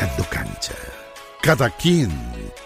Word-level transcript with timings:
marcando 0.00 0.24
cancha. 0.30 0.74
Cada 1.42 1.68
quien 1.68 2.10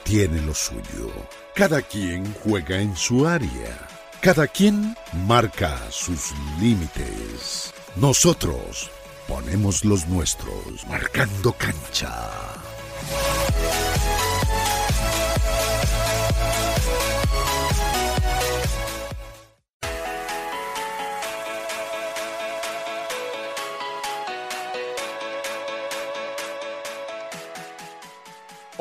tiene 0.05 0.41
lo 0.43 0.55
suyo. 0.55 1.11
Cada 1.55 1.83
quien 1.83 2.33
juega 2.35 2.79
en 2.79 2.97
su 2.97 3.27
área. 3.27 3.89
Cada 4.21 4.47
quien 4.47 4.97
marca 5.27 5.77
sus 5.91 6.33
límites. 6.61 7.75
Nosotros 7.97 8.89
ponemos 9.27 9.85
los 9.85 10.07
nuestros, 10.07 10.87
marcando 10.89 11.53
cancha. 11.53 12.31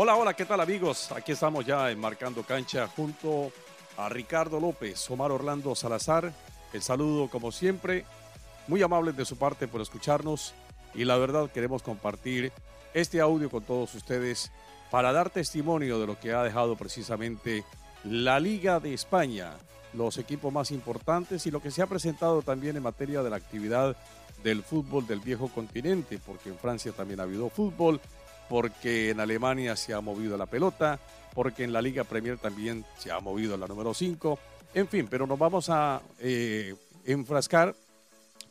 Hola, 0.03 0.17
hola, 0.17 0.33
¿qué 0.33 0.43
tal 0.43 0.59
amigos? 0.59 1.13
Aquí 1.13 1.31
estamos 1.31 1.65
ya 1.65 1.89
en 1.89 1.97
Marcando 1.97 2.43
Cancha 2.43 2.89
junto 2.89 3.53
a 3.95 4.09
Ricardo 4.09 4.59
López, 4.59 5.09
Omar 5.09 5.31
Orlando 5.31 5.73
Salazar. 5.75 6.33
El 6.73 6.81
saludo 6.81 7.29
como 7.29 7.53
siempre, 7.53 8.03
muy 8.67 8.83
amables 8.83 9.15
de 9.15 9.23
su 9.23 9.37
parte 9.37 9.65
por 9.65 9.79
escucharnos 9.79 10.55
y 10.93 11.05
la 11.05 11.15
verdad 11.15 11.49
queremos 11.49 11.83
compartir 11.83 12.51
este 12.93 13.21
audio 13.21 13.49
con 13.49 13.63
todos 13.63 13.95
ustedes 13.95 14.51
para 14.91 15.13
dar 15.13 15.29
testimonio 15.29 15.97
de 16.01 16.07
lo 16.07 16.19
que 16.19 16.33
ha 16.33 16.43
dejado 16.43 16.75
precisamente 16.75 17.63
la 18.03 18.41
Liga 18.41 18.81
de 18.81 18.93
España, 18.93 19.53
los 19.93 20.17
equipos 20.17 20.51
más 20.51 20.71
importantes 20.71 21.47
y 21.47 21.51
lo 21.51 21.61
que 21.61 21.71
se 21.71 21.81
ha 21.81 21.87
presentado 21.87 22.41
también 22.41 22.75
en 22.75 22.83
materia 22.83 23.23
de 23.23 23.29
la 23.29 23.37
actividad 23.37 23.95
del 24.43 24.63
fútbol 24.63 25.07
del 25.07 25.21
viejo 25.21 25.47
continente, 25.47 26.19
porque 26.25 26.49
en 26.49 26.57
Francia 26.57 26.91
también 26.91 27.21
ha 27.21 27.23
habido 27.23 27.49
fútbol, 27.49 28.01
porque 28.49 29.09
en 29.09 29.19
Alemania 29.19 29.75
se 29.75 29.93
ha 29.93 30.01
movido 30.01 30.37
la 30.37 30.45
pelota, 30.45 30.99
porque 31.33 31.63
en 31.63 31.73
la 31.73 31.81
Liga 31.81 32.03
Premier 32.03 32.37
también 32.37 32.85
se 32.97 33.11
ha 33.11 33.19
movido 33.19 33.57
la 33.57 33.67
número 33.67 33.93
5, 33.93 34.39
en 34.73 34.87
fin, 34.87 35.07
pero 35.09 35.27
nos 35.27 35.37
vamos 35.37 35.69
a 35.69 36.01
eh, 36.19 36.75
enfrascar, 37.05 37.75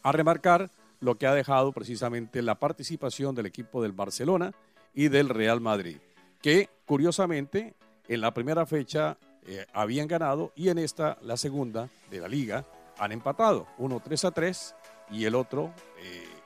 a 0.03 0.13
remarcar 0.13 0.71
lo 1.01 1.17
que 1.17 1.27
ha 1.27 1.35
dejado 1.35 1.73
precisamente 1.73 2.43
la 2.43 2.55
participación 2.55 3.35
del 3.35 3.47
equipo 3.47 3.83
del 3.83 3.93
Barcelona 3.93 4.53
y 4.95 5.09
del 5.09 5.29
Real 5.29 5.61
Madrid, 5.61 5.99
que 6.41 6.69
curiosamente 6.87 7.75
en 8.09 8.21
la 8.21 8.33
primera 8.35 8.67
fecha 8.67 9.17
eh, 9.47 9.67
habían 9.73 10.07
ganado 10.07 10.53
y 10.55 10.69
en 10.69 10.79
esta, 10.79 11.19
la 11.23 11.37
segunda 11.37 11.89
de 12.11 12.21
la 12.21 12.29
liga, 12.29 12.65
han 12.99 13.11
empatado, 13.11 13.67
uno 13.79 14.01
3 14.01 14.25
a 14.27 14.31
3 14.31 14.75
y 15.11 15.25
el 15.25 15.35
otro 15.35 15.73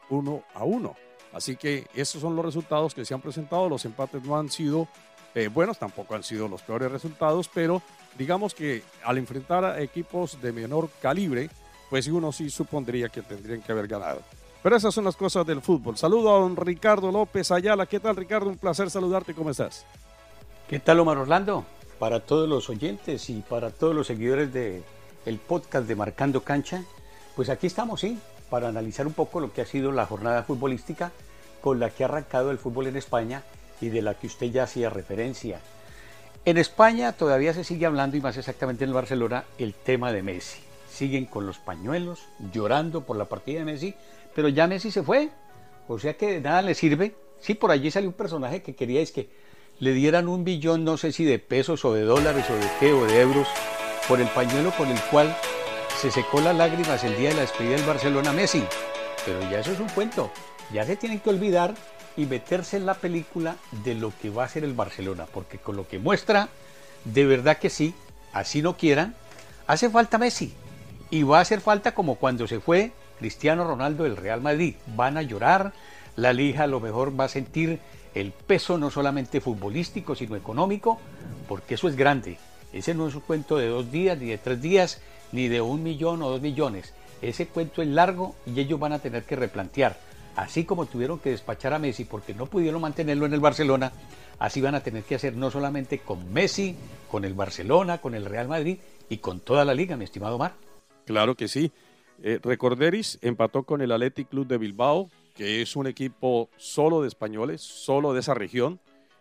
1 0.09 0.35
eh, 0.35 0.43
a 0.55 0.65
1. 0.65 1.06
Así 1.33 1.57
que 1.57 1.87
esos 1.95 2.21
son 2.21 2.35
los 2.37 2.45
resultados 2.45 2.95
que 2.95 3.05
se 3.05 3.15
han 3.15 3.21
presentado. 3.21 3.69
Los 3.69 3.85
empates 3.85 4.23
no 4.23 4.39
han 4.39 4.51
sido 4.51 4.89
eh, 5.35 5.49
buenos, 5.49 5.79
tampoco 5.79 6.15
han 6.15 6.23
sido 6.23 6.49
los 6.49 6.63
peores 6.63 6.91
resultados, 6.91 7.51
pero 7.53 7.83
digamos 8.17 8.55
que 8.55 8.83
al 9.05 9.19
enfrentar 9.19 9.65
a 9.65 9.81
equipos 9.83 10.41
de 10.41 10.53
menor 10.53 10.89
calibre, 11.03 11.51
pues 11.91 12.07
uno 12.09 12.33
sí 12.33 12.49
supondría 12.49 13.09
que 13.09 13.23
tendrían 13.23 13.61
que 13.61 13.73
haber 13.73 13.87
ganado. 13.87 14.23
Pero 14.63 14.77
esas 14.77 14.95
son 14.95 15.05
las 15.05 15.17
cosas 15.17 15.47
del 15.47 15.61
fútbol. 15.61 15.97
Saludo 15.97 16.35
a 16.35 16.41
don 16.41 16.57
Ricardo 16.57 17.13
López 17.13 17.51
Ayala. 17.51 17.87
¿Qué 17.87 18.01
tal, 18.01 18.17
Ricardo? 18.17 18.49
Un 18.49 18.57
placer 18.57 18.91
saludarte. 18.91 19.35
¿Cómo 19.35 19.51
estás? 19.51 19.85
¿Qué 20.69 20.81
tal, 20.81 20.99
Omar 21.01 21.19
Orlando? 21.19 21.65
Para 21.99 22.21
todos 22.21 22.49
los 22.49 22.69
oyentes 22.69 23.31
y 23.31 23.43
para 23.43 23.71
todos 23.71 23.95
los 23.95 24.07
seguidores 24.07 24.53
del 24.53 24.83
el 25.25 25.39
podcast 25.39 25.87
de 25.87 25.95
Marcando 25.95 26.43
Cancha, 26.43 26.83
pues 27.37 27.49
aquí 27.49 27.67
estamos, 27.67 28.01
sí, 28.01 28.19
para 28.51 28.69
analizar 28.69 29.07
un 29.07 29.13
poco 29.13 29.41
lo 29.41 29.53
que 29.53 29.63
ha 29.63 29.67
sido 29.67 29.93
la 29.93 30.07
jornada 30.07 30.43
futbolística 30.43 31.13
con 31.61 31.81
la 31.81 31.91
que 31.91 32.05
ha 32.05 32.07
arrancado 32.07 32.51
el 32.51 32.59
fútbol 32.59 32.87
en 32.87 32.97
España 32.97 33.43
y 33.81 33.89
de 33.89 34.03
la 34.03 34.15
que 34.15 34.27
usted 34.27 34.47
ya 34.47 34.65
hacía 34.65 34.91
referencia. 34.91 35.61
En 36.45 36.59
España 36.59 37.13
todavía 37.13 37.53
se 37.53 37.65
sigue 37.65 37.87
hablando, 37.87 38.17
y 38.17 38.21
más 38.21 38.37
exactamente 38.37 38.85
en 38.85 38.93
Barcelona, 38.93 39.45
el 39.59 39.75
tema 39.75 40.13
de 40.13 40.23
Messi. 40.23 40.61
Siguen 40.89 41.27
con 41.27 41.45
los 41.45 41.59
pañuelos, 41.59 42.21
llorando 42.53 43.01
por 43.01 43.17
la 43.17 43.25
partida 43.25 43.59
de 43.59 43.65
Messi, 43.65 43.95
pero 44.35 44.49
ya 44.49 44.69
Messi 44.69 44.93
se 44.93 45.03
fue. 45.03 45.31
O 45.89 45.99
sea 45.99 46.17
que 46.17 46.35
de 46.35 46.41
nada 46.41 46.63
le 46.63 46.75
sirve. 46.75 47.17
Sí, 47.41 47.55
por 47.55 47.73
allí 47.73 47.91
salió 47.91 48.09
un 48.09 48.15
personaje 48.15 48.63
que 48.63 48.77
quería 48.77 49.01
es 49.01 49.11
que 49.11 49.29
le 49.81 49.93
dieran 49.93 50.29
un 50.29 50.45
billón, 50.45 50.85
no 50.85 50.97
sé 50.97 51.13
si 51.13 51.25
de 51.25 51.39
pesos 51.39 51.85
o 51.85 51.93
de 51.93 52.03
dólares 52.03 52.49
o 52.49 52.55
de 52.55 52.69
qué 52.79 52.93
o 52.93 53.05
de 53.05 53.21
euros, 53.21 53.49
por 54.09 54.21
el 54.21 54.29
pañuelo 54.29 54.71
con 54.77 54.89
el 54.89 55.01
cual 55.11 55.37
se 56.01 56.11
secó 56.11 56.43
las 56.43 56.55
lágrimas 56.55 57.03
el 57.05 57.17
día 57.17 57.31
de 57.31 57.37
la 57.37 57.41
despedida 57.41 57.77
del 57.77 57.87
Barcelona 57.87 58.33
Messi. 58.33 58.63
Pero 59.25 59.41
ya 59.51 59.61
eso 59.61 59.73
es 59.73 59.81
un 59.81 59.89
cuento. 59.89 60.31
Ya 60.73 60.85
se 60.85 60.97
tienen 60.97 61.21
que 61.21 61.31
olvidar 61.31 61.75
y 62.19 62.27
meterse 62.27 62.77
en 62.77 62.85
la 62.85 62.95
película 62.95 63.57
de 63.85 63.95
lo 63.95 64.13
que 64.21 64.29
va 64.29 64.45
a 64.45 64.49
ser 64.49 64.65
el 64.65 64.75
Barcelona, 64.75 65.27
porque 65.33 65.57
con 65.59 65.75
lo 65.77 65.89
que 65.89 65.99
muestra, 65.99 66.49
de 67.05 67.25
verdad 67.25 67.57
que 67.57 67.71
sí, 67.71 67.95
así 68.35 68.61
no 68.61 68.77
quieran, 68.77 69.15
hace 69.67 69.89
falta 69.89 70.19
Messi. 70.19 70.53
Y 71.09 71.23
va 71.23 71.39
a 71.39 71.43
hacer 71.43 71.63
falta 71.63 71.95
como 71.95 72.17
cuando 72.17 72.47
se 72.47 72.61
fue 72.61 72.93
Cristiano 73.19 73.65
Ronaldo 73.65 74.05
del 74.05 74.19
Real 74.19 74.43
Madrid. 74.43 74.75
Van 74.95 75.17
a 75.17 75.23
llorar, 75.23 75.73
la 76.15 76.35
Liga 76.35 76.65
a 76.65 76.67
lo 76.67 76.81
mejor 76.81 77.19
va 77.19 77.25
a 77.25 77.29
sentir 77.29 77.81
el 78.15 78.33
peso 78.33 78.77
no 78.77 78.91
solamente 78.91 79.41
futbolístico, 79.41 80.15
sino 80.15 80.37
económico, 80.37 80.99
porque 81.49 81.75
eso 81.75 81.89
es 81.89 81.97
grande. 81.97 82.39
Ese 82.75 82.93
no 82.93 83.09
es 83.09 83.15
un 83.15 83.23
cuento 83.23 83.57
de 83.57 83.69
dos 83.69 83.91
días, 83.91 84.19
ni 84.19 84.27
de 84.27 84.39
tres 84.39 84.61
días, 84.61 85.01
ni 85.33 85.49
de 85.49 85.61
un 85.61 85.83
millón 85.83 86.23
o 86.23 86.31
dos 86.31 86.41
millones. 86.41 86.93
Ese 87.23 87.47
cuento 87.47 87.83
es 87.83 87.89
largo 87.89 88.35
y 88.47 88.61
ellos 88.61 88.79
van 88.79 88.93
a 88.93 88.99
tener 88.99 89.25
que 89.25 89.37
replantear 89.37 89.99
así 90.37 90.65
como 90.65 90.87
tuvieron 90.87 91.19
que 91.19 91.31
despachar 91.31 91.73
a 91.73 91.79
Messi 91.79 92.05
porque 92.05 92.35
no 92.35 92.47
pudieron 92.47 92.81
mantenerlo 92.81 93.27
en 93.27 93.33
el 93.33 93.41
Barcelona, 93.41 93.93
así 94.39 94.61
van 94.61 94.75
a 94.75 94.83
tener 94.83 95.03
que 95.03 95.17
hacer 95.17 95.35
no 95.35 95.51
solamente 95.51 95.99
con 95.99 96.33
Messi, 96.33 96.77
con 97.11 97.25
el 97.25 97.35
Barcelona, 97.35 97.99
con 97.99 98.15
el 98.15 98.27
Real 98.27 98.47
Madrid 98.47 98.79
y 99.09 99.19
con 99.19 99.41
toda 99.41 99.65
la 99.65 99.75
liga, 99.75 99.97
mi 99.97 100.05
estimado 100.05 100.39
Mar. 100.39 100.55
Claro 101.07 101.35
que 101.35 101.49
sí. 101.49 101.73
Eh, 102.23 102.39
Recorderis 102.43 103.19
empató 103.23 103.65
con 103.65 103.81
el 103.81 103.93
Athletic 103.93 104.29
Club 104.29 104.47
de 104.47 104.59
Bilbao, 104.59 105.11
que 105.35 105.63
es 105.63 105.75
un 105.75 105.87
equipo 105.87 106.49
solo 106.57 107.03
de 107.03 107.09
españoles, 107.09 107.63
solo 107.63 108.13
de 108.13 108.21
esa 108.21 108.35
región. 108.35 108.79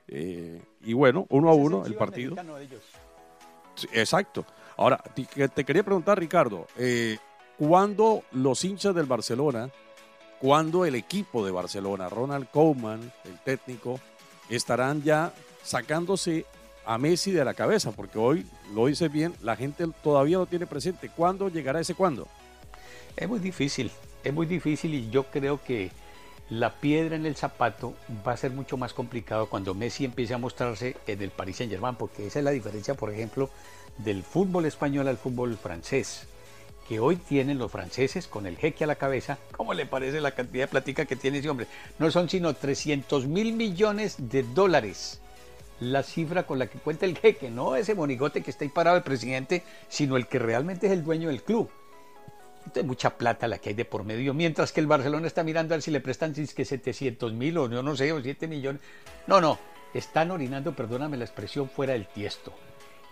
Eh, 0.08 0.62
y 0.82 0.94
bueno, 0.94 1.26
uno 1.30 1.50
a 1.50 1.54
uno 1.54 1.86
el 1.86 1.96
partido. 1.96 2.36
exacto. 3.92 4.46
Ahora, 4.78 5.02
te, 5.14 5.64
quería 5.64 5.84
preguntar, 5.84 6.20
Ricardo, 6.20 6.68
eh, 6.78 7.18
¿cuándo 7.58 8.24
los 8.32 8.64
hinchas 8.64 8.94
del 8.94 9.06
Barcelona 9.06 9.70
cuando 10.40 10.86
el 10.86 10.96
equipo 10.96 11.46
de 11.46 11.52
Barcelona, 11.52 12.10
Ronald 12.10 12.50
Koeman, 12.52 13.12
el 13.24 13.40
técnico, 13.40 14.00
estarán 14.50 15.02
ya 15.02 15.34
sacándose 15.64 16.46
a 16.86 16.98
Messi 16.98 17.32
de 17.32 17.44
la 17.44 17.54
cabeza, 17.54 17.92
porque 17.92 18.20
hoy, 18.20 18.46
lo 18.74 18.86
dice 18.86 19.08
bien, 19.08 19.34
la 19.42 19.56
gente 19.56 19.86
todavía 20.04 20.38
lo 20.38 20.46
tiene 20.46 20.68
presente. 20.68 21.10
¿Cuándo 21.10 21.50
llegará 21.50 21.80
ese 21.80 21.96
cuándo? 21.96 22.28
Es 23.16 23.28
muy 23.28 23.40
difícil, 23.40 23.90
es 24.24 24.34
muy 24.34 24.46
difícil 24.46 24.94
y 24.94 25.10
yo 25.10 25.24
creo 25.24 25.64
que 25.64 25.90
la 26.50 26.76
piedra 26.76 27.16
en 27.16 27.26
el 27.26 27.36
zapato 27.36 27.96
va 28.26 28.34
a 28.34 28.38
ser 28.38 28.52
mucho 28.52 28.78
más 28.78 28.94
complicado 28.94 29.48
cuando 29.48 29.74
Messi 29.74 30.06
empiece 30.06 30.34
a 30.34 30.38
mostrarse 30.38 30.96
en 31.08 31.22
el 31.22 31.32
Paris 31.32 31.58
Saint 31.58 31.72
Germain, 31.72 31.96
porque 31.96 32.28
esa 32.28 32.40
es 32.40 32.46
la 32.46 32.52
diferencia, 32.52 32.94
por 32.94 33.12
ejemplo, 33.12 33.50
del 33.98 34.24
fútbol 34.24 34.66
español 34.66 35.08
al 35.08 35.18
fútbol 35.18 35.58
francés 35.58 36.28
que 36.88 37.00
hoy 37.00 37.16
tienen 37.16 37.58
los 37.58 37.72
franceses 37.72 38.28
con 38.28 38.46
el 38.46 38.58
jeque 38.58 38.84
a 38.84 38.88
la 38.88 38.96
cabeza, 38.96 39.40
¿cómo 39.58 39.74
le 39.74 39.88
parece 39.88 40.22
la 40.22 40.36
cantidad 40.36 40.66
de 40.66 40.72
platica 40.72 41.06
que 41.06 41.16
tiene 41.16 41.40
ese 41.40 41.50
hombre? 41.50 41.66
No 41.98 42.12
son 42.12 42.30
sino 42.30 42.54
300 42.54 43.26
mil 43.26 43.54
millones 43.54 44.16
de 44.20 44.44
dólares 44.44 45.20
la 45.80 46.04
cifra 46.04 46.44
con 46.44 46.60
la 46.60 46.68
que 46.68 46.80
cuenta 46.80 47.06
el 47.06 47.18
jeque, 47.18 47.50
no 47.50 47.76
ese 47.76 47.96
monigote 47.96 48.42
que 48.42 48.52
está 48.52 48.64
ahí 48.64 48.70
parado 48.70 48.98
el 48.98 49.04
presidente, 49.04 49.64
sino 49.90 50.16
el 50.16 50.28
que 50.28 50.40
realmente 50.40 50.88
es 50.88 50.94
el 50.94 51.04
dueño 51.04 51.30
del 51.30 51.44
club. 51.44 51.70
Entonces, 52.66 52.86
mucha 52.86 53.18
plata 53.18 53.48
la 53.48 53.60
que 53.60 53.70
hay 53.70 53.76
de 53.76 53.86
por 53.86 54.04
medio, 54.04 54.34
mientras 54.34 54.72
que 54.72 54.80
el 54.80 54.88
Barcelona 54.88 55.28
está 55.28 55.44
mirando 55.44 55.74
a 55.74 55.78
ver 55.78 55.82
si 55.82 55.92
le 55.92 56.02
prestan 56.02 56.34
si 56.34 56.42
es 56.42 56.54
que 56.54 56.66
700 56.66 57.34
mil 57.34 57.58
o 57.58 57.70
yo 57.70 57.84
no 57.84 57.96
sé, 57.96 58.12
o 58.12 58.22
7 58.22 58.48
millones. 58.48 58.82
No, 59.28 59.40
no, 59.40 59.60
están 59.94 60.32
orinando, 60.32 60.76
perdóname 60.76 61.18
la 61.18 61.26
expresión, 61.26 61.70
fuera 61.70 61.94
del 61.94 62.08
tiesto. 62.08 62.54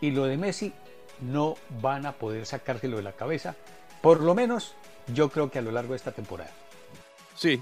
Y 0.02 0.12
lo 0.12 0.26
de 0.26 0.38
Messi, 0.38 0.74
no 1.22 1.56
van 1.82 2.06
a 2.06 2.14
poder 2.14 2.46
sacárselo 2.46 2.98
de 2.98 3.04
la 3.04 3.14
cabeza, 3.14 3.56
por 4.02 4.22
lo 4.22 4.36
menos 4.36 4.76
yo 5.14 5.30
creo 5.30 5.50
que 5.50 5.60
a 5.60 5.62
lo 5.62 5.72
largo 5.72 5.94
de 5.94 5.98
esta 5.98 6.12
temporada. 6.12 6.52
Sí, 7.36 7.62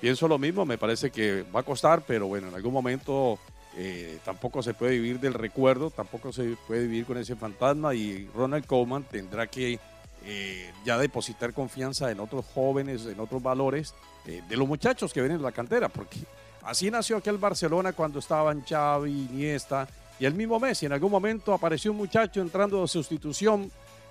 pienso 0.00 0.28
lo 0.28 0.38
mismo, 0.38 0.66
me 0.66 0.78
parece 0.78 1.10
que 1.10 1.42
va 1.42 1.60
a 1.60 1.64
costar, 1.64 2.02
pero 2.06 2.26
bueno, 2.26 2.48
en 2.48 2.54
algún 2.54 2.72
momento 2.72 3.38
eh, 3.76 4.18
tampoco 4.24 4.62
se 4.62 4.74
puede 4.74 4.92
vivir 4.92 5.20
del 5.20 5.34
recuerdo, 5.34 5.90
tampoco 5.90 6.32
se 6.32 6.56
puede 6.66 6.82
vivir 6.82 7.06
con 7.06 7.18
ese 7.18 7.36
fantasma 7.36 7.94
y 7.94 8.28
Ronald 8.34 8.66
Koeman 8.66 9.04
tendrá 9.04 9.46
que 9.46 9.78
eh, 10.24 10.72
ya 10.84 10.98
depositar 10.98 11.52
confianza 11.52 12.10
en 12.10 12.20
otros 12.20 12.44
jóvenes, 12.54 13.06
en 13.06 13.20
otros 13.20 13.42
valores 13.42 13.94
eh, 14.26 14.42
de 14.48 14.56
los 14.56 14.66
muchachos 14.66 15.12
que 15.12 15.20
vienen 15.20 15.38
de 15.38 15.44
la 15.44 15.52
cantera, 15.52 15.88
porque 15.88 16.18
así 16.62 16.90
nació 16.90 17.16
aquel 17.16 17.38
Barcelona 17.38 17.92
cuando 17.92 18.18
estaban 18.18 18.64
Xavi, 18.64 19.28
Iniesta, 19.30 19.88
y 20.18 20.24
el 20.26 20.34
mismo 20.34 20.60
Messi, 20.60 20.86
en 20.86 20.92
algún 20.92 21.10
momento 21.10 21.52
apareció 21.52 21.90
un 21.90 21.98
muchacho 21.98 22.40
entrando 22.40 22.80
de 22.80 22.88
sustitución 22.88 23.70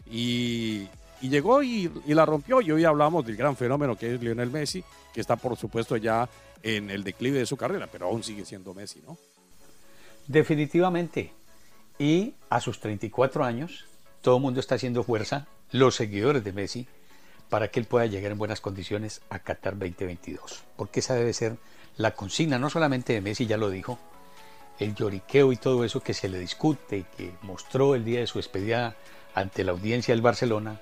y, 0.10 0.88
y 1.24 1.30
llegó 1.30 1.64
y, 1.64 1.90
la 2.08 2.26
rompió. 2.26 2.62
Y 2.62 2.72
hoy 2.72 2.84
hablamos 2.84 3.26
del 3.26 3.38
gran 3.38 3.56
fenómeno 3.56 3.98
que 3.98 4.14
es 4.14 4.22
Lionel 4.22 4.52
Messi, 4.52 4.84
que 5.14 5.22
está 5.22 5.38
por 5.38 5.56
supuesto 5.58 5.96
ya 5.96 6.30
en 6.62 6.92
el 6.92 7.04
declive 7.04 7.40
de 7.40 7.46
su 7.46 7.56
carrera, 7.56 7.88
pero 7.92 8.08
aún 8.08 8.24
sigue 8.24 8.46
siendo 8.46 8.74
Messi, 8.74 9.02
¿no? 9.08 9.18
Definitivamente. 10.28 11.32
Y 11.98 12.34
a 12.50 12.60
sus 12.60 12.80
34 12.82 13.46
años, 13.46 13.86
todo 14.22 14.38
el 14.38 14.42
mundo 14.42 14.60
está 14.60 14.76
haciendo 14.76 15.04
fuerza, 15.04 15.48
los 15.72 15.96
seguidores 15.96 16.44
de 16.44 16.54
Messi, 16.54 16.88
para 17.50 17.70
que 17.70 17.80
él 17.80 17.86
pueda 17.86 18.06
llegar 18.06 18.32
en 18.32 18.38
buenas 18.38 18.62
condiciones 18.62 19.22
a 19.30 19.40
Qatar 19.40 19.74
2022. 19.74 20.64
Porque 20.76 21.00
esa 21.02 21.16
debe 21.16 21.34
ser 21.34 21.58
la 21.98 22.16
consigna, 22.16 22.58
no 22.58 22.70
solamente 22.70 23.14
de 23.14 23.22
Messi, 23.22 23.46
ya 23.46 23.58
lo 23.58 23.70
dijo, 23.70 24.00
el 24.80 24.96
lloriqueo 24.96 25.52
y 25.52 25.58
todo 25.58 25.84
eso 25.84 26.02
que 26.02 26.14
se 26.14 26.30
le 26.30 26.40
discute 26.40 26.98
y 26.98 27.04
que 27.04 27.32
mostró 27.42 27.96
el 27.96 28.06
día 28.06 28.20
de 28.20 28.28
su 28.28 28.40
despedida 28.40 28.96
ante 29.36 29.64
la 29.64 29.72
audiencia 29.72 30.14
del 30.14 30.22
Barcelona, 30.22 30.80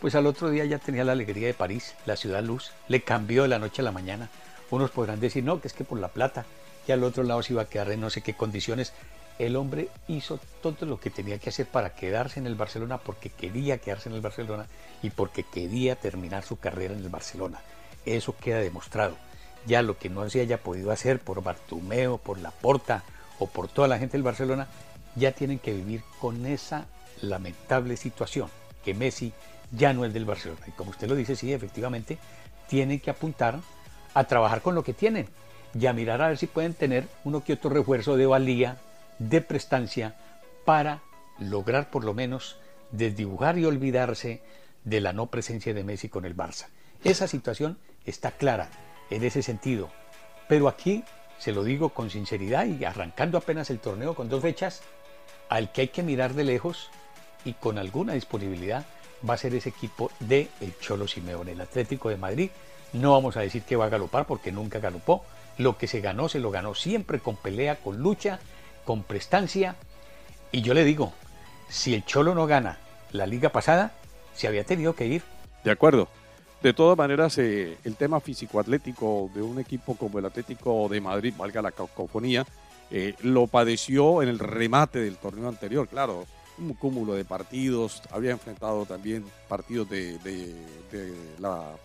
pues 0.00 0.14
al 0.14 0.26
otro 0.26 0.50
día 0.50 0.64
ya 0.64 0.78
tenía 0.78 1.04
la 1.04 1.12
alegría 1.12 1.46
de 1.46 1.54
París, 1.54 1.94
la 2.06 2.16
ciudad 2.16 2.42
luz, 2.42 2.72
le 2.88 3.02
cambió 3.02 3.42
de 3.42 3.48
la 3.48 3.58
noche 3.58 3.82
a 3.82 3.84
la 3.84 3.92
mañana. 3.92 4.28
Unos 4.70 4.90
podrán 4.90 5.20
decir, 5.20 5.44
no, 5.44 5.60
que 5.60 5.68
es 5.68 5.74
que 5.74 5.84
por 5.84 5.98
la 5.98 6.08
plata, 6.08 6.44
que 6.86 6.92
al 6.92 7.04
otro 7.04 7.22
lado 7.22 7.42
se 7.42 7.52
iba 7.52 7.62
a 7.62 7.68
quedar 7.68 7.90
en 7.90 8.00
no 8.00 8.10
sé 8.10 8.20
qué 8.20 8.34
condiciones. 8.34 8.92
El 9.38 9.56
hombre 9.56 9.88
hizo 10.06 10.38
todo 10.62 10.86
lo 10.86 11.00
que 11.00 11.10
tenía 11.10 11.38
que 11.38 11.50
hacer 11.50 11.66
para 11.66 11.94
quedarse 11.94 12.38
en 12.38 12.46
el 12.46 12.54
Barcelona 12.54 12.98
porque 12.98 13.30
quería 13.30 13.78
quedarse 13.78 14.08
en 14.08 14.14
el 14.14 14.20
Barcelona 14.20 14.66
y 15.02 15.10
porque 15.10 15.42
quería 15.42 15.96
terminar 15.96 16.44
su 16.44 16.58
carrera 16.58 16.94
en 16.94 17.00
el 17.00 17.08
Barcelona. 17.08 17.60
Eso 18.06 18.36
queda 18.36 18.58
demostrado. 18.58 19.16
Ya 19.66 19.82
lo 19.82 19.98
que 19.98 20.08
no 20.08 20.28
se 20.30 20.40
haya 20.40 20.58
podido 20.58 20.92
hacer 20.92 21.18
por 21.18 21.42
Bartumeo, 21.42 22.18
por 22.18 22.38
Laporta 22.38 23.02
o 23.38 23.48
por 23.48 23.68
toda 23.68 23.88
la 23.88 23.98
gente 23.98 24.16
del 24.16 24.22
Barcelona, 24.22 24.68
ya 25.16 25.32
tienen 25.32 25.58
que 25.58 25.72
vivir 25.72 26.02
con 26.20 26.46
esa 26.46 26.86
lamentable 27.22 27.96
situación, 27.96 28.48
que 28.84 28.94
Messi 28.94 29.32
ya 29.72 29.92
no 29.92 30.04
es 30.04 30.12
del 30.12 30.24
Barcelona. 30.24 30.60
Y 30.66 30.72
como 30.72 30.90
usted 30.90 31.08
lo 31.08 31.14
dice, 31.14 31.34
sí, 31.36 31.52
efectivamente, 31.52 32.18
tienen 32.68 33.00
que 33.00 33.10
apuntar 33.10 33.58
a 34.14 34.24
trabajar 34.24 34.62
con 34.62 34.74
lo 34.74 34.84
que 34.84 34.94
tienen 34.94 35.26
y 35.78 35.86
a 35.86 35.92
mirar 35.92 36.22
a 36.22 36.28
ver 36.28 36.38
si 36.38 36.46
pueden 36.46 36.74
tener 36.74 37.08
uno 37.24 37.42
que 37.42 37.54
otro 37.54 37.70
refuerzo 37.70 38.16
de 38.16 38.26
valía, 38.26 38.78
de 39.18 39.40
prestancia, 39.40 40.16
para 40.64 41.02
lograr 41.38 41.90
por 41.90 42.04
lo 42.04 42.14
menos 42.14 42.56
desdibujar 42.90 43.58
y 43.58 43.64
olvidarse 43.64 44.42
de 44.84 45.00
la 45.00 45.12
no 45.12 45.26
presencia 45.26 45.74
de 45.74 45.84
Messi 45.84 46.08
con 46.08 46.24
el 46.24 46.36
Barça. 46.36 46.66
Esa 47.02 47.26
situación 47.26 47.78
está 48.06 48.30
clara 48.32 48.68
en 49.10 49.24
ese 49.24 49.42
sentido. 49.42 49.90
Pero 50.48 50.68
aquí, 50.68 51.04
se 51.38 51.52
lo 51.52 51.64
digo 51.64 51.90
con 51.90 52.10
sinceridad 52.10 52.66
y 52.66 52.84
arrancando 52.84 53.38
apenas 53.38 53.70
el 53.70 53.80
torneo 53.80 54.14
con 54.14 54.28
dos 54.28 54.42
fechas, 54.42 54.82
al 55.48 55.72
que 55.72 55.82
hay 55.82 55.88
que 55.88 56.02
mirar 56.02 56.34
de 56.34 56.44
lejos 56.44 56.90
y 57.44 57.54
con 57.54 57.78
alguna 57.78 58.14
disponibilidad 58.14 58.84
va 59.28 59.34
a 59.34 59.38
ser 59.38 59.54
ese 59.54 59.70
equipo 59.70 60.10
de 60.20 60.48
el 60.60 60.78
Cholo 60.78 61.08
Simeone, 61.08 61.52
el 61.52 61.60
Atlético 61.60 62.08
de 62.08 62.16
Madrid. 62.16 62.50
No 62.92 63.12
vamos 63.12 63.36
a 63.36 63.40
decir 63.40 63.62
que 63.62 63.76
va 63.76 63.86
a 63.86 63.90
galopar 63.90 64.26
porque 64.26 64.52
nunca 64.52 64.78
galopó. 64.78 65.24
Lo 65.56 65.78
que 65.78 65.86
se 65.86 66.00
ganó, 66.00 66.28
se 66.28 66.40
lo 66.40 66.50
ganó 66.50 66.74
siempre 66.74 67.20
con 67.20 67.36
pelea, 67.36 67.76
con 67.76 67.98
lucha, 67.98 68.40
con 68.84 69.02
prestancia. 69.02 69.76
Y 70.52 70.62
yo 70.62 70.74
le 70.74 70.84
digo, 70.84 71.12
si 71.68 71.94
el 71.94 72.04
Cholo 72.04 72.34
no 72.34 72.46
gana 72.46 72.78
la 73.12 73.26
liga 73.26 73.50
pasada, 73.50 73.92
se 74.34 74.46
había 74.48 74.64
tenido 74.64 74.94
que 74.94 75.06
ir. 75.06 75.22
De 75.64 75.70
acuerdo. 75.70 76.08
De 76.62 76.72
todas 76.72 76.96
maneras, 76.96 77.36
eh, 77.36 77.76
el 77.84 77.96
tema 77.96 78.20
físico-atlético 78.20 79.30
de 79.34 79.42
un 79.42 79.58
equipo 79.58 79.96
como 79.96 80.18
el 80.18 80.24
Atlético 80.24 80.88
de 80.88 80.98
Madrid, 80.98 81.34
valga 81.36 81.60
la 81.60 81.72
cacofonía, 81.72 82.46
eh, 82.90 83.14
lo 83.20 83.46
padeció 83.48 84.22
en 84.22 84.30
el 84.30 84.38
remate 84.38 85.00
del 85.00 85.18
torneo 85.18 85.48
anterior. 85.48 85.86
Claro, 85.88 86.24
un 86.56 86.72
cúmulo 86.72 87.12
de 87.12 87.24
partidos, 87.26 88.02
había 88.10 88.30
enfrentado 88.30 88.86
también 88.86 89.24
partidos 89.46 89.90
de, 89.90 90.18
la 91.38 91.76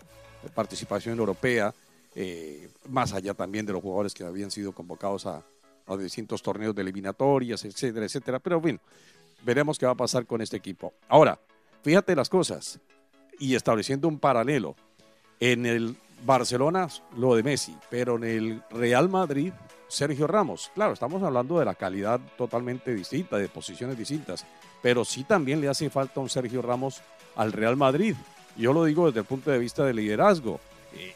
participación 0.54 1.18
europea, 1.18 1.74
eh, 2.14 2.70
más 2.88 3.12
allá 3.12 3.34
también 3.34 3.66
de 3.66 3.74
los 3.74 3.82
jugadores 3.82 4.14
que 4.14 4.24
habían 4.24 4.50
sido 4.50 4.72
convocados 4.72 5.26
a, 5.26 5.42
distintos 5.98 6.42
torneos 6.42 6.74
de 6.74 6.82
eliminatorias, 6.82 7.64
etcétera, 7.64 8.06
etcétera. 8.06 8.38
Pero 8.38 8.60
bueno, 8.60 8.78
veremos 9.42 9.78
qué 9.78 9.86
va 9.86 9.92
a 9.92 9.96
pasar 9.96 10.26
con 10.26 10.40
este 10.40 10.56
equipo. 10.56 10.92
Ahora, 11.08 11.38
fíjate 11.82 12.14
las 12.14 12.28
cosas 12.28 12.80
y 13.38 13.54
estableciendo 13.54 14.08
un 14.08 14.18
paralelo. 14.18 14.76
En 15.40 15.64
el 15.64 15.96
Barcelona, 16.24 16.88
lo 17.16 17.34
de 17.34 17.42
Messi, 17.42 17.74
pero 17.88 18.16
en 18.16 18.24
el 18.24 18.62
Real 18.70 19.08
Madrid, 19.08 19.52
Sergio 19.88 20.26
Ramos. 20.26 20.70
Claro, 20.74 20.92
estamos 20.92 21.22
hablando 21.22 21.58
de 21.58 21.64
la 21.64 21.74
calidad 21.74 22.20
totalmente 22.36 22.94
distinta, 22.94 23.38
de 23.38 23.48
posiciones 23.48 23.96
distintas, 23.96 24.44
pero 24.82 25.04
sí 25.04 25.24
también 25.24 25.60
le 25.60 25.68
hace 25.68 25.88
falta 25.90 26.20
un 26.20 26.28
Sergio 26.28 26.62
Ramos 26.62 27.00
al 27.36 27.52
Real 27.52 27.76
Madrid. 27.76 28.14
Yo 28.56 28.72
lo 28.72 28.84
digo 28.84 29.06
desde 29.06 29.20
el 29.20 29.26
punto 29.26 29.50
de 29.50 29.58
vista 29.58 29.84
de 29.84 29.94
liderazgo 29.94 30.60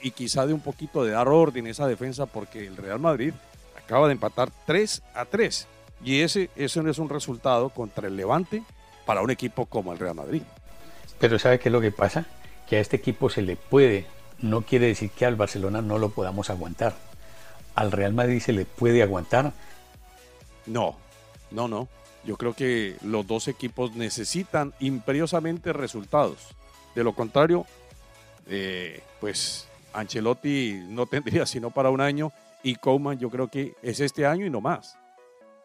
y 0.03 0.11
quizá 0.13 0.47
de 0.47 0.55
un 0.55 0.61
poquito 0.61 1.05
de 1.05 1.13
dar 1.13 1.29
orden 1.29 1.67
a 1.67 1.71
esa 1.71 1.87
defensa 1.87 2.27
porque 2.27 2.67
el 2.67 2.77
Real 2.77 3.01
Madrid 3.01 3.35
acaba 3.77 4.07
de 4.07 4.13
empatar 4.13 4.51
3 4.67 5.03
a 5.15 5.25
3 5.25 5.67
y 6.05 6.21
ese, 6.21 6.51
ese 6.57 6.83
no 6.83 6.91
es 6.91 6.99
un 6.99 7.09
resultado 7.09 7.71
contra 7.71 8.09
el 8.09 8.17
Levante 8.17 8.63
para 9.07 9.23
un 9.23 9.31
equipo 9.31 9.67
como 9.67 9.93
el 9.93 9.99
Real 9.99 10.15
Madrid. 10.15 10.43
Pero 11.19 11.39
¿sabe 11.39 11.59
qué 11.59 11.69
es 11.69 11.73
lo 11.73 11.81
que 11.81 11.93
pasa? 11.93 12.27
Que 12.69 12.77
a 12.77 12.81
este 12.81 12.97
equipo 12.97 13.31
se 13.31 13.43
le 13.43 13.57
puede, 13.57 14.07
no 14.41 14.63
quiere 14.63 14.87
decir 14.87 15.11
que 15.11 15.27
al 15.27 15.37
Barcelona 15.37 15.83
no 15.83 15.99
lo 15.99 16.11
podamos 16.11 16.51
aguantar 16.51 16.95
al 17.75 17.93
Real 17.93 18.13
Madrid 18.13 18.41
se 18.41 18.53
le 18.53 18.65
puede 18.65 19.03
aguantar? 19.03 19.53
No, 20.67 20.97
no, 21.51 21.69
no. 21.69 21.89
Yo 22.25 22.37
creo 22.37 22.55
que 22.55 22.97
los 23.03 23.27
dos 23.27 23.49
equipos 23.49 23.95
necesitan 23.95 24.73
imperiosamente 24.81 25.73
resultados. 25.73 26.49
De 26.95 27.05
lo 27.05 27.15
contrario, 27.15 27.67
eh, 28.49 29.03
pues 29.21 29.67
Ancelotti 29.93 30.81
no 30.89 31.07
tendría 31.07 31.45
sino 31.47 31.71
para 31.71 31.91
un 31.91 32.01
año 32.01 32.33
y 32.65 32.75
Koeman 32.75 33.19
yo 33.21 33.31
creo 33.31 33.47
que 33.47 33.77
es 33.83 34.01
este 34.01 34.27
año 34.27 34.45
y 34.45 34.51
no 34.51 34.61
más. 34.61 34.99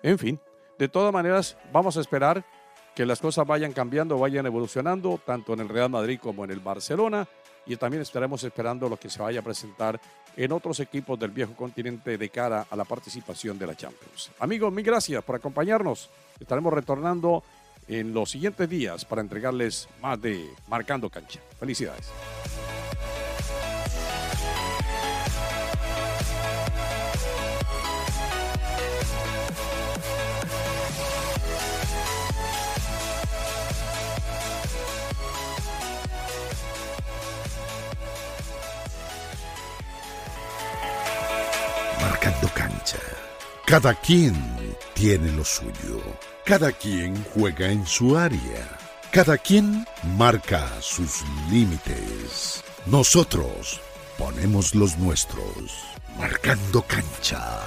En 0.04 0.20
fin, 0.20 0.40
de 0.78 0.88
todas 0.88 1.12
maneras, 1.12 1.58
vamos 1.74 1.98
a 1.98 2.02
esperar 2.02 2.46
que 2.94 3.06
las 3.06 3.20
cosas 3.20 3.48
vayan 3.48 3.74
cambiando, 3.74 4.20
vayan 4.20 4.46
evolucionando, 4.46 5.20
tanto 5.26 5.54
en 5.54 5.62
el 5.62 5.70
Real 5.70 5.90
Madrid 5.90 6.20
como 6.22 6.44
en 6.44 6.52
el 6.52 6.60
Barcelona 6.60 7.28
y 7.66 7.76
también 7.78 8.02
estaremos 8.02 8.44
esperando 8.44 8.90
lo 8.90 8.98
que 8.98 9.10
se 9.10 9.22
vaya 9.22 9.40
a 9.40 9.44
presentar 9.44 10.00
en 10.36 10.52
otros 10.52 10.80
equipos 10.80 11.18
del 11.18 11.32
viejo 11.32 11.54
continente 11.56 12.18
de 12.18 12.30
cara 12.30 12.68
a 12.70 12.76
la 12.76 12.86
participación 12.86 13.58
de 13.58 13.68
la 13.68 13.76
Champions. 13.76 14.32
Amigos, 14.40 14.72
mil 14.72 14.86
gracias 14.86 15.24
por 15.24 15.36
acompañarnos. 15.36 16.10
Estaremos 16.40 16.74
retornando 16.74 17.44
en 17.88 18.14
los 18.14 18.30
siguientes 18.32 18.70
días 18.70 19.06
para 19.06 19.22
entregarles 19.22 19.88
más 20.02 20.22
de 20.22 20.50
Marcando 20.68 21.10
Cancha. 21.10 21.40
Felicidades. 21.60 22.12
Cada 43.70 43.94
quien 43.94 44.34
tiene 44.96 45.32
lo 45.32 45.46
suyo. 45.46 46.02
Cada 46.44 46.72
quien 46.72 47.24
juega 47.36 47.70
en 47.70 47.86
su 47.86 48.18
área. 48.18 48.68
Cada 49.12 49.38
quien 49.38 49.86
marca 50.18 50.68
sus 50.82 51.22
límites. 51.52 52.64
Nosotros 52.88 53.80
ponemos 54.18 54.74
los 54.74 54.98
nuestros. 54.98 55.84
Marcando 56.18 56.82
cancha. 56.82 57.60